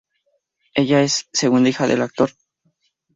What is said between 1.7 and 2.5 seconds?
del actor Pt.